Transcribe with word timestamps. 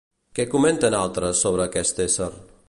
Què 0.37 0.45
comenten 0.53 0.97
altres 1.01 1.43
sobre 1.47 1.67
aquest 1.67 2.03
ésser? 2.09 2.33